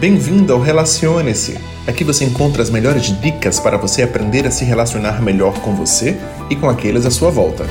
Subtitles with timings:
[0.00, 1.58] Bem-vindo ao Relacione-se.
[1.84, 6.16] Aqui você encontra as melhores dicas para você aprender a se relacionar melhor com você
[6.48, 7.66] e com aqueles à sua volta.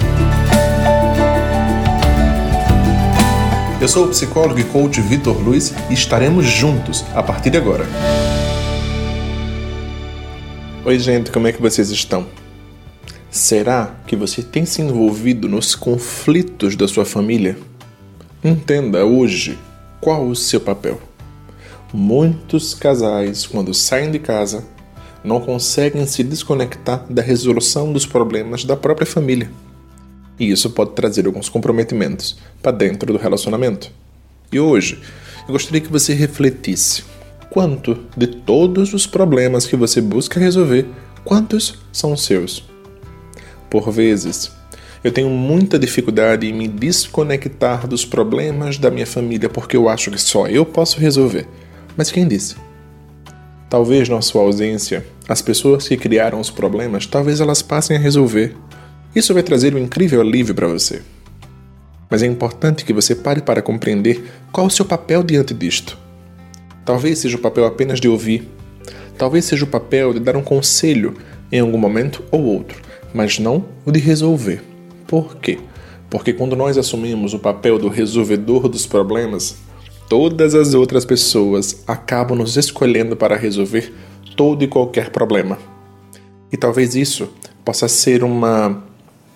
[3.79, 7.85] Eu sou o psicólogo e coach Vitor Luiz e estaremos juntos a partir de agora.
[10.83, 12.27] Oi, gente, como é que vocês estão?
[13.31, 17.57] Será que você tem se envolvido nos conflitos da sua família?
[18.43, 19.57] Entenda hoje
[20.01, 21.06] qual o seu papel.
[21.99, 24.63] Muitos casais, quando saem de casa,
[25.23, 29.49] não conseguem se desconectar da resolução dos problemas da própria família.
[30.39, 33.89] E isso pode trazer alguns comprometimentos para dentro do relacionamento.
[34.51, 35.01] E hoje,
[35.47, 37.03] eu gostaria que você refletisse
[37.49, 40.85] quanto de todos os problemas que você busca resolver,
[41.25, 42.63] quantos são seus?
[43.71, 44.51] Por vezes,
[45.03, 50.11] eu tenho muita dificuldade em me desconectar dos problemas da minha família porque eu acho
[50.11, 51.47] que só eu posso resolver.
[51.97, 52.55] Mas quem disse?
[53.69, 58.55] Talvez na sua ausência, as pessoas que criaram os problemas, talvez elas passem a resolver.
[59.15, 61.01] Isso vai trazer um incrível alívio para você.
[62.09, 65.97] Mas é importante que você pare para compreender qual o seu papel diante disto.
[66.85, 68.47] Talvez seja o papel apenas de ouvir.
[69.17, 71.17] Talvez seja o papel de dar um conselho
[71.51, 72.79] em algum momento ou outro,
[73.13, 74.61] mas não o de resolver.
[75.07, 75.57] Por quê?
[76.09, 79.57] Porque quando nós assumimos o papel do resolvedor dos problemas,
[80.09, 83.93] todas as outras pessoas acabam nos escolhendo para resolver
[84.35, 85.57] todo e qualquer problema.
[86.51, 87.29] E talvez isso
[87.65, 88.83] possa ser uma,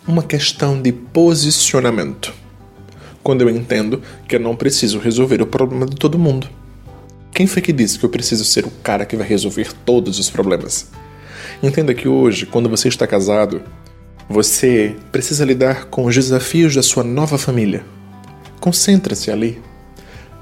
[0.08, 2.33] uma questão de posicionamento.
[3.22, 6.47] Quando eu entendo que eu não preciso resolver o problema de todo mundo.
[7.33, 10.30] Quem foi que disse que eu preciso ser o cara que vai resolver todos os
[10.30, 10.89] problemas?
[11.61, 13.61] Entenda que hoje, quando você está casado,
[14.28, 17.85] você precisa lidar com os desafios da sua nova família.
[18.59, 19.61] Concentre-se ali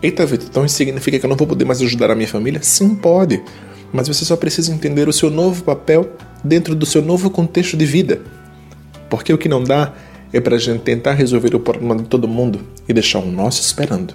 [0.01, 2.61] Eita, Vitor, então isso significa que eu não vou poder mais ajudar a minha família?
[2.63, 3.41] Sim, pode.
[3.91, 6.09] Mas você só precisa entender o seu novo papel
[6.43, 8.21] dentro do seu novo contexto de vida.
[9.09, 9.93] Porque o que não dá
[10.31, 13.61] é para a gente tentar resolver o problema de todo mundo e deixar o nosso
[13.61, 14.13] esperando.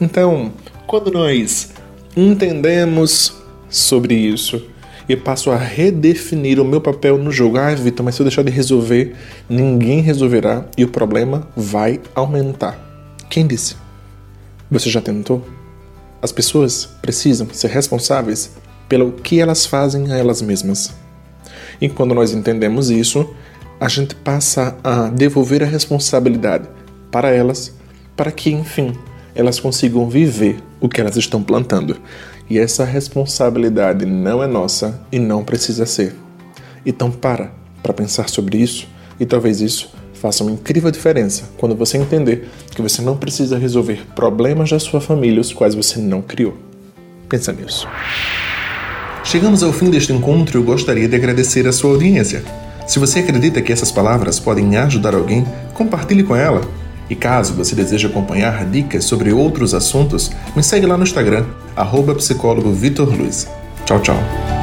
[0.00, 0.52] Então,
[0.86, 1.70] quando nós
[2.16, 3.34] entendemos
[3.68, 4.64] sobre isso
[5.08, 8.42] e passo a redefinir o meu papel no jogo, ah, Vitor, mas se eu deixar
[8.42, 9.14] de resolver,
[9.48, 12.78] ninguém resolverá e o problema vai aumentar.
[13.28, 13.83] Quem disse?
[14.70, 15.44] Você já tentou?
[16.20, 18.52] As pessoas precisam ser responsáveis
[18.88, 20.92] pelo que elas fazem a elas mesmas.
[21.80, 23.28] E quando nós entendemos isso,
[23.80, 26.68] a gente passa a devolver a responsabilidade
[27.10, 27.74] para elas,
[28.16, 28.96] para que, enfim,
[29.34, 31.96] elas consigam viver o que elas estão plantando.
[32.48, 36.14] E essa responsabilidade não é nossa e não precisa ser.
[36.86, 38.88] Então para para pensar sobre isso
[39.20, 39.92] e talvez isso
[40.24, 44.98] faça uma incrível diferença quando você entender que você não precisa resolver problemas da sua
[44.98, 46.56] família os quais você não criou.
[47.28, 47.86] Pensa nisso.
[49.22, 52.42] Chegamos ao fim deste encontro e eu gostaria de agradecer a sua audiência.
[52.86, 56.62] Se você acredita que essas palavras podem ajudar alguém, compartilhe com ela.
[57.10, 61.44] E caso você deseje acompanhar dicas sobre outros assuntos, me segue lá no Instagram,
[61.76, 62.16] arroba.
[63.84, 64.53] Tchau, tchau.